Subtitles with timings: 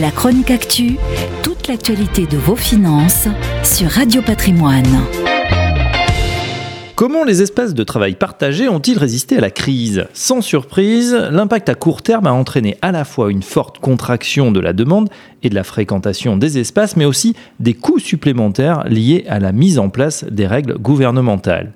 [0.00, 0.96] La chronique actu,
[1.42, 3.28] toute l'actualité de vos finances
[3.62, 4.86] sur Radio Patrimoine.
[6.94, 10.06] Comment les espaces de travail partagés ont-ils résisté à la crise?
[10.14, 14.60] Sans surprise, l'impact à court terme a entraîné à la fois une forte contraction de
[14.60, 15.10] la demande
[15.42, 19.78] et de la fréquentation des espaces, mais aussi des coûts supplémentaires liés à la mise
[19.78, 21.72] en place des règles gouvernementales.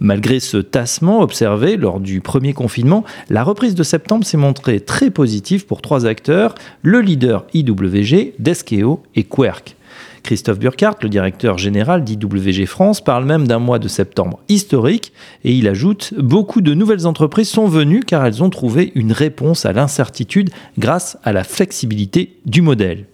[0.00, 5.10] Malgré ce tassement observé lors du premier confinement, la reprise de septembre s'est montrée très
[5.10, 9.76] positive pour trois acteurs, le leader IWG, Deskeo et Querc.
[10.22, 15.12] Christophe Burkhardt, le directeur général d'IWG France, parle même d'un mois de septembre historique
[15.44, 19.64] et il ajoute Beaucoup de nouvelles entreprises sont venues car elles ont trouvé une réponse
[19.64, 23.06] à l'incertitude grâce à la flexibilité du modèle.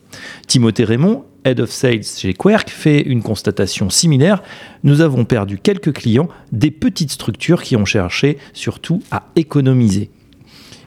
[0.46, 4.42] Timothée Raymond, Head of Sales chez Querc, fait une constatation similaire.
[4.82, 10.10] Nous avons perdu quelques clients, des petites structures qui ont cherché surtout à économiser.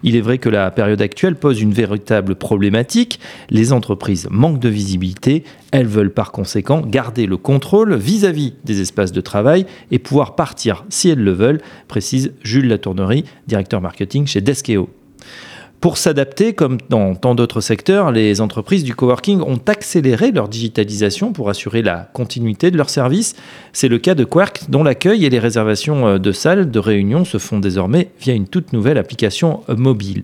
[0.04, 3.22] Il est vrai que la période actuelle pose une véritable problématique.
[3.50, 5.46] Les entreprises manquent de visibilité.
[5.72, 10.84] Elles veulent par conséquent garder le contrôle vis-à-vis des espaces de travail et pouvoir partir
[10.90, 14.90] si elles le veulent, précise Jules Latournerie, directeur marketing chez Deskeo.
[15.82, 21.32] Pour s'adapter, comme dans tant d'autres secteurs, les entreprises du coworking ont accéléré leur digitalisation
[21.32, 23.36] pour assurer la continuité de leurs services.
[23.72, 27.24] C'est le cas de Quark, dont l'accueil et les réservations euh, de salles de réunion
[27.24, 30.24] se font désormais via une toute nouvelle application mobile.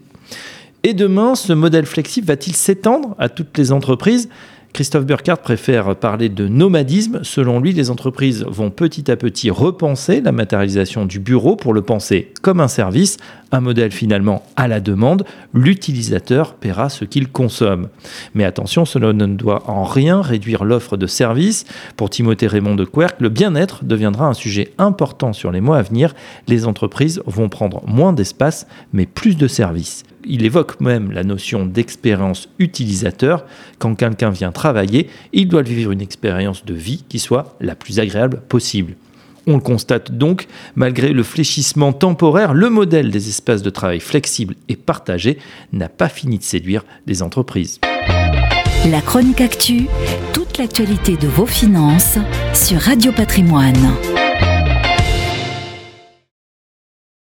[0.84, 4.30] Et demain, ce modèle flexible va-t-il s'étendre à toutes les entreprises?
[4.76, 7.22] Christophe Burkhardt préfère parler de nomadisme.
[7.24, 11.82] Selon lui, les entreprises vont petit à petit repenser la matérialisation du bureau pour le
[11.82, 13.16] penser comme un service,
[13.54, 15.24] un modèle finalement à la demande.
[15.54, 17.88] L'utilisateur paiera ce qu'il consomme.
[18.34, 21.64] Mais attention, cela ne doit en rien réduire l'offre de services.
[21.96, 25.84] Pour Timothée Raymond de Querc, le bien-être deviendra un sujet important sur les mois à
[25.84, 26.14] venir.
[26.50, 31.66] Les entreprises vont prendre moins d'espace, mais plus de services il évoque même la notion
[31.66, 33.46] d'expérience utilisateur.
[33.80, 34.65] Quand quelqu'un vient travailler,
[35.34, 38.96] il doit vivre une expérience de vie qui soit la plus agréable possible.
[39.48, 44.56] On le constate donc, malgré le fléchissement temporaire, le modèle des espaces de travail flexibles
[44.70, 45.38] et partagés
[45.72, 47.80] n'a pas fini de séduire les entreprises.
[48.90, 49.88] La chronique actu,
[50.34, 52.18] toute l'actualité de vos finances
[52.54, 54.25] sur Radio Patrimoine.